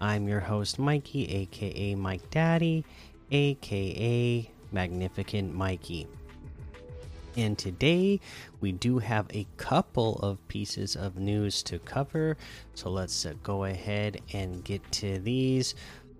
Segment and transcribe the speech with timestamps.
[0.00, 2.84] I'm your host, Mikey, aka Mike Daddy,
[3.30, 6.06] aka Magnificent Mikey.
[7.34, 8.20] And today
[8.60, 12.36] we do have a couple of pieces of news to cover.
[12.74, 15.74] So let's uh, go ahead and get to these.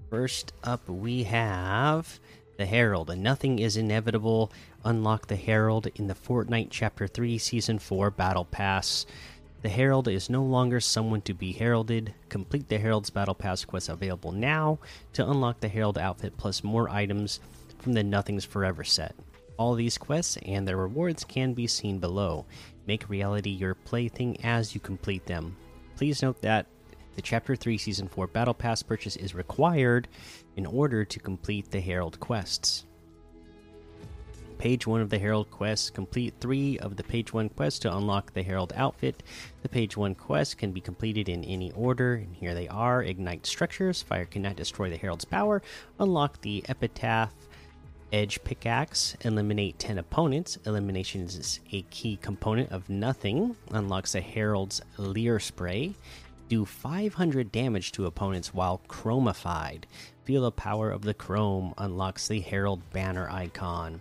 [0.08, 2.18] First up, we have
[2.56, 3.10] the Herald.
[3.10, 4.52] And nothing is inevitable.
[4.84, 9.04] Unlock the Herald in the Fortnite Chapter 3 Season 4 Battle Pass.
[9.66, 12.14] The Herald is no longer someone to be heralded.
[12.28, 14.78] Complete the Herald's Battle Pass quest available now
[15.14, 17.40] to unlock the Herald outfit plus more items
[17.80, 19.16] from the Nothing's Forever set.
[19.56, 22.46] All these quests and their rewards can be seen below.
[22.86, 25.56] Make reality your plaything as you complete them.
[25.96, 26.66] Please note that
[27.16, 30.06] the Chapter 3 Season 4 Battle Pass purchase is required
[30.54, 32.86] in order to complete the Herald quests.
[34.58, 38.32] Page 1 of the Herald quests complete 3 of the Page 1 quests to unlock
[38.32, 39.22] the Herald outfit.
[39.62, 43.46] The Page 1 quests can be completed in any order, and here they are Ignite
[43.46, 45.62] Structures, Fire cannot destroy the Herald's power,
[45.98, 47.34] unlock the Epitaph
[48.12, 50.58] Edge Pickaxe, eliminate 10 opponents.
[50.64, 55.94] Elimination is a key component of Nothing, unlocks the Herald's Leer Spray,
[56.48, 59.86] do 500 damage to opponents while chromified.
[60.24, 64.00] Feel the power of the chrome unlocks the Herald banner icon.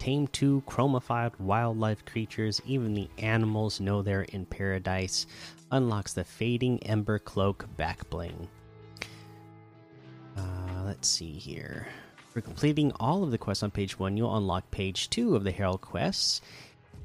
[0.00, 5.26] Tame two chromified wildlife creatures, even the animals know they're in paradise.
[5.72, 8.48] Unlocks the fading ember cloak back bling.
[10.38, 11.86] Uh, let's see here.
[12.30, 15.52] For completing all of the quests on page one, you'll unlock page two of the
[15.52, 16.40] Herald quests.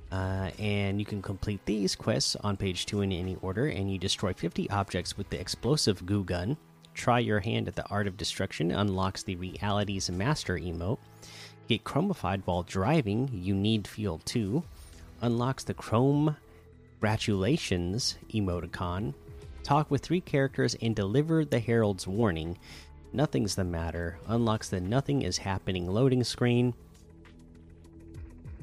[0.09, 3.98] Uh, and you can complete these quests on page 2 in any order, and you
[3.98, 6.56] destroy 50 objects with the explosive goo gun.
[6.94, 11.00] Try your hand at the art of destruction unlocks the reality's master emote.
[11.68, 14.64] Get chromified while driving, you need fuel too.
[15.22, 16.36] Unlocks the chrome
[17.00, 19.14] gratulations emoticon.
[19.64, 22.58] Talk with three characters and deliver the herald's warning.
[23.14, 24.20] Nothing's the matter.
[24.28, 26.74] Unlocks the nothing is happening loading screen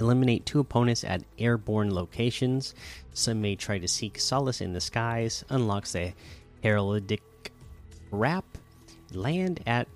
[0.03, 2.75] Eliminate two opponents at airborne locations.
[3.15, 5.45] Some may try to seek solace in the skies.
[5.49, 6.13] Unlocks the
[6.63, 7.21] heraldic
[8.11, 8.45] wrap.
[9.13, 9.87] Land at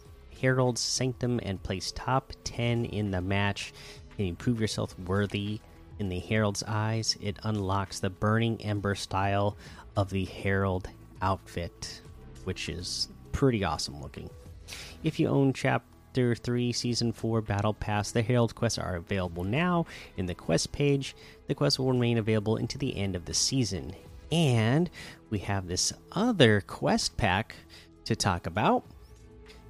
[0.41, 3.73] Herald's Sanctum and place top 10 in the match.
[4.17, 5.61] Can you prove yourself worthy
[5.99, 7.17] in the Herald's eyes?
[7.21, 9.57] It unlocks the Burning Ember style
[9.97, 10.89] of the Herald
[11.23, 12.01] outfit,
[12.45, 14.31] which is pretty awesome looking.
[15.03, 18.11] If you own Chapter 3 Season 4 Battle Pass.
[18.11, 19.85] The Herald quests are available now
[20.17, 21.15] in the quest page.
[21.47, 23.95] The quests will remain available into the end of the season.
[24.33, 24.89] And
[25.29, 27.55] we have this other quest pack
[28.07, 28.85] to talk about.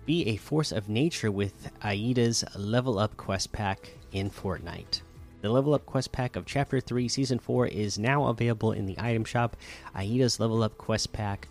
[0.06, 5.00] Be a force of nature with Aida's Level Up quest pack in Fortnite.
[5.40, 8.94] The Level Up quest pack of Chapter 3 Season 4 is now available in the
[9.00, 9.56] item shop.
[9.96, 11.48] Aida's Level Up quest pack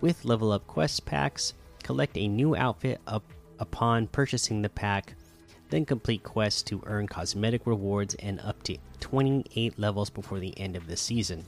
[0.00, 1.52] with Level Up quest packs.
[1.82, 3.24] Collect a new outfit up
[3.58, 5.12] upon purchasing the pack.
[5.68, 10.74] Then complete quests to earn cosmetic rewards and up to 28 levels before the end
[10.74, 11.44] of the season.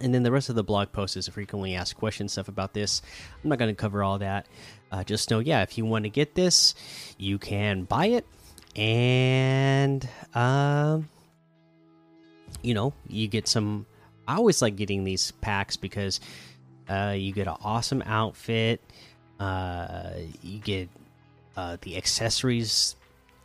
[0.00, 3.02] And then the rest of the blog post is frequently asked questions stuff about this.
[3.42, 4.46] I'm not going to cover all that.
[4.90, 6.74] Uh, just know, yeah, if you want to get this,
[7.18, 8.26] you can buy it,
[8.76, 10.98] and uh,
[12.62, 13.86] you know, you get some.
[14.26, 16.20] I always like getting these packs because
[16.88, 18.80] uh, you get an awesome outfit.
[19.40, 20.10] Uh,
[20.42, 20.88] you get
[21.56, 22.96] uh, the accessories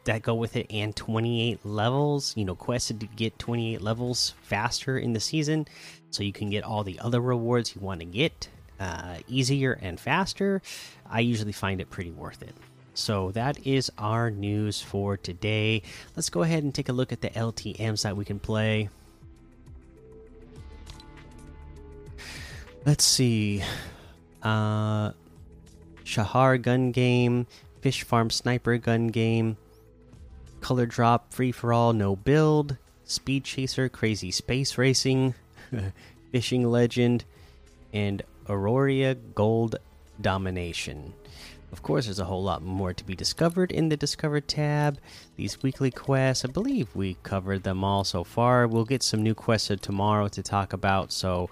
[0.08, 2.36] that go with it and 28 levels.
[2.36, 5.68] You know, quested to get 28 levels faster in the season,
[6.10, 10.00] so you can get all the other rewards you want to get uh, easier and
[10.00, 10.62] faster.
[11.10, 12.56] I usually find it pretty worth it.
[12.94, 15.84] So that is our news for today.
[16.16, 18.90] Let's go ahead and take a look at the LTMs that we can play.
[22.86, 23.64] Let's see.
[24.42, 25.12] Uh,
[26.04, 27.46] Shahar gun game,
[27.82, 29.58] Fish Farm sniper gun game,
[30.68, 32.76] Color Drop free for all no build,
[33.06, 35.34] Speed Chaser crazy space racing,
[36.34, 37.24] Fishing Legend,
[37.94, 39.78] and Aurora Gold
[40.20, 41.14] Domination.
[41.72, 45.00] Of course, there's a whole lot more to be discovered in the Discover tab.
[45.38, 48.68] These weekly quests, I believe we covered them all so far.
[48.68, 51.50] We'll get some new quests tomorrow to talk about, so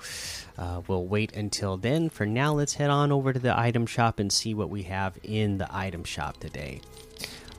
[0.58, 2.10] uh, we'll wait until then.
[2.10, 5.18] For now, let's head on over to the item shop and see what we have
[5.24, 6.82] in the item shop today.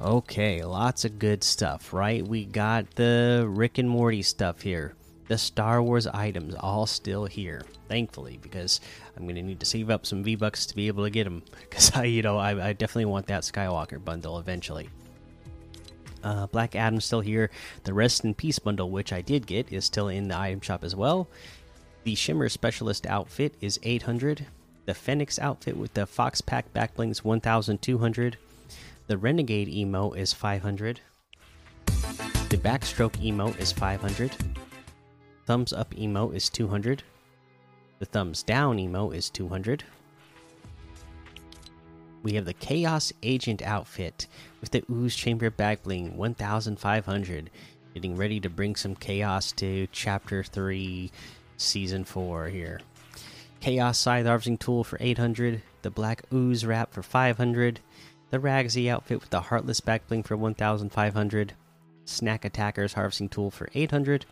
[0.00, 2.26] Okay, lots of good stuff, right?
[2.26, 4.94] We got the Rick and Morty stuff here
[5.28, 8.80] the Star Wars items all still here, thankfully, because
[9.16, 11.24] I'm going to need to save up some V Bucks to be able to get
[11.24, 11.42] them.
[11.60, 14.88] Because I, you know, I, I, definitely want that Skywalker bundle eventually.
[16.22, 17.50] Uh, Black Adam's still here.
[17.84, 20.82] The Rest in Peace bundle, which I did get, is still in the item shop
[20.82, 21.28] as well.
[22.04, 24.46] The Shimmer Specialist outfit is 800.
[24.86, 28.38] The Phoenix outfit with the Fox Pack backblings 1200.
[29.08, 31.00] The Renegade emote is 500.
[31.86, 34.34] The Backstroke emote is 500.
[35.44, 37.04] Thumbs up emote is 200.
[38.00, 39.84] The thumbs down emote is 200.
[42.24, 44.26] We have the Chaos Agent outfit
[44.60, 47.50] with the Ooze Chamber back bling 1500.
[47.94, 51.12] Getting ready to bring some chaos to Chapter 3,
[51.56, 52.80] Season 4 here.
[53.60, 55.62] Chaos Scythe Harvesting Tool for 800.
[55.82, 57.78] The Black Ooze Wrap for 500.
[58.30, 61.52] The Ragsy outfit with the Heartless back bling for 1500.
[62.04, 64.26] Snack Attacker's Harvesting Tool for 800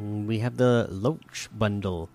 [0.00, 2.08] mm, we have the Loach bundle.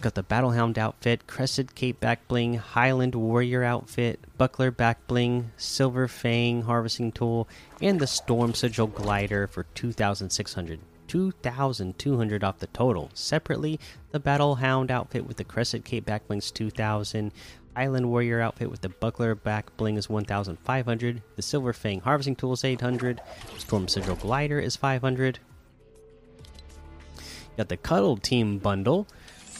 [0.00, 6.08] Got the Battlehound outfit, Crested Cape back bling, Highland Warrior outfit, Buckler back bling, Silver
[6.08, 7.46] Fang harvesting tool,
[7.82, 10.80] and the Storm Sigil glider for 2,600.
[11.06, 13.10] 2,200 off the total.
[13.14, 13.80] Separately,
[14.12, 17.32] the Battlehound outfit with the Crested Cape back blings 2,000,
[17.76, 22.52] Highland Warrior outfit with the Buckler back bling is 1,500, the Silver Fang harvesting tool
[22.52, 23.20] is 800,
[23.58, 25.38] Storm Sigil glider is 500.
[27.56, 29.06] Got the Cuddle Team bundle,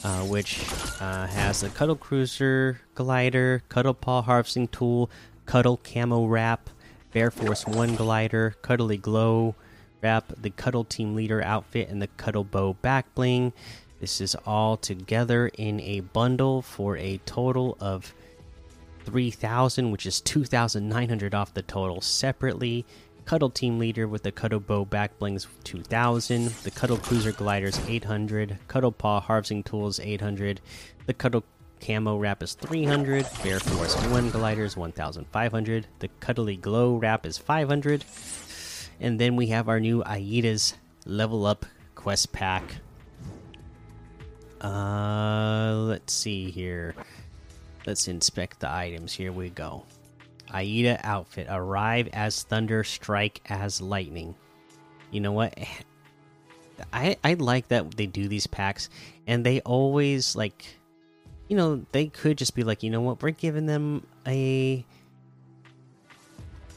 [0.02, 0.60] uh, which
[1.00, 5.10] uh, has the Cuddle Cruiser glider, Cuddle Paw harvesting tool,
[5.46, 6.70] Cuddle Camo wrap,
[7.12, 9.54] Bear Force 1 glider, Cuddly Glow
[10.02, 13.52] wrap, the Cuddle Team Leader outfit, and the Cuddle Bow back bling.
[14.00, 18.14] This is all together in a bundle for a total of
[19.04, 22.00] 3000 which is 2900 off the total.
[22.00, 22.86] Separately
[23.26, 28.58] Cuddle Team Leader with the Cuddle Bow back blings 2000, the Cuddle Cruiser Gliders 800,
[28.66, 30.60] Cuddle Paw Harvesting Tools 800,
[31.06, 31.44] the Cuddle
[31.80, 38.04] Camo Wrap is 300, Bear Force 1 Gliders 1500, the Cuddly Glow Wrap is 500,
[38.98, 40.74] and then we have our new Aida's
[41.06, 42.76] Level Up Quest Pack.
[44.60, 46.94] Uh, let's see here.
[47.86, 49.12] Let's inspect the items.
[49.12, 49.84] Here we go.
[50.52, 51.46] Aida outfit.
[51.48, 54.34] Arrive as thunder, strike as lightning.
[55.10, 55.58] You know what?
[56.92, 58.88] I I like that they do these packs,
[59.26, 60.64] and they always like,
[61.48, 64.84] you know, they could just be like, you know what, we're giving them a,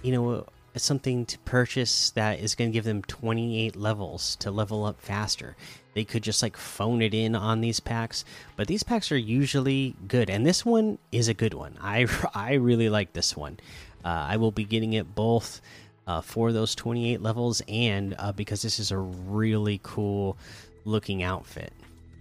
[0.01, 0.45] you know,
[0.75, 5.55] something to purchase that is going to give them 28 levels to level up faster.
[5.93, 8.25] They could just like phone it in on these packs,
[8.55, 11.77] but these packs are usually good, and this one is a good one.
[11.81, 13.59] I I really like this one.
[14.03, 15.61] Uh, I will be getting it both
[16.07, 20.37] uh, for those 28 levels and uh, because this is a really cool
[20.85, 21.71] looking outfit.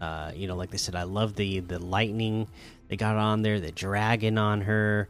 [0.01, 2.49] Uh, you know, like they said, I love the the lightning
[2.89, 5.09] they got on there, the dragon on her,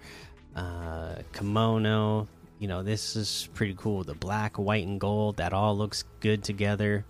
[0.54, 2.28] uh, kimono.
[2.58, 4.04] You know, this is pretty cool.
[4.04, 7.04] The black, white, and gold that all looks good together.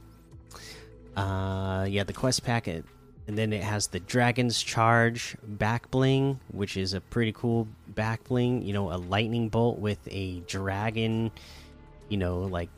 [1.16, 2.84] Uh, yeah, the quest packet,
[3.26, 8.24] and then it has the Dragon's Charge back bling, which is a pretty cool back
[8.24, 8.62] bling.
[8.62, 11.30] You know, a lightning bolt with a dragon,
[12.08, 12.70] you know, like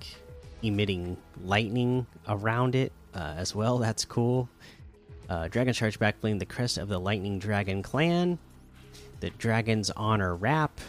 [0.62, 3.78] emitting lightning around it uh, as well.
[3.78, 4.48] That's cool.
[5.28, 8.38] Uh, Dragon's Charge back bling, the crest of the Lightning Dragon clan,
[9.20, 10.80] the Dragon's Honor wrap,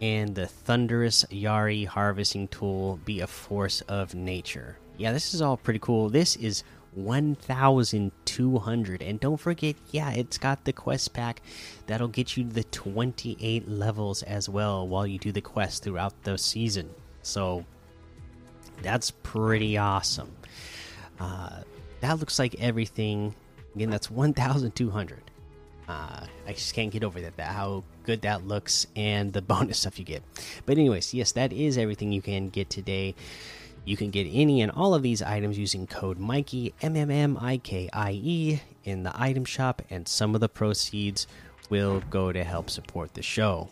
[0.00, 5.56] and the Thunderous Yari harvesting tool be a force of nature yeah, this is all
[5.56, 6.10] pretty cool.
[6.10, 6.64] This is
[6.94, 11.42] 1200 and don't forget yeah it's got the quest pack
[11.86, 16.36] that'll get you the 28 levels as well while you do the quest throughout the
[16.36, 16.90] season
[17.22, 17.64] so
[18.82, 20.30] that's pretty awesome
[21.20, 21.60] uh,
[22.00, 23.34] that looks like everything
[23.74, 25.22] again that's 1200
[25.88, 29.78] uh, I just can't get over that, that how good that looks and the bonus
[29.78, 30.22] stuff you get.
[30.66, 33.14] But anyways, yes, that is everything you can get today.
[33.88, 37.38] You can get any and all of these items using code Mikey M M M
[37.40, 41.26] I K I E in the item shop, and some of the proceeds
[41.70, 43.70] will go to help support the show.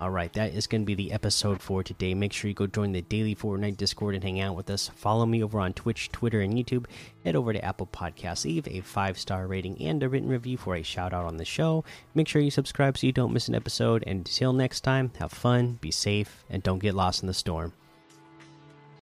[0.00, 2.14] All right, that is going to be the episode for today.
[2.14, 4.88] Make sure you go join the daily Fortnite Discord and hang out with us.
[4.94, 6.86] Follow me over on Twitch, Twitter, and YouTube.
[7.24, 10.76] Head over to Apple Podcasts, leave a five star rating and a written review for
[10.76, 11.84] a shout out on the show.
[12.14, 14.04] Make sure you subscribe so you don't miss an episode.
[14.06, 17.72] And until next time, have fun, be safe, and don't get lost in the storm.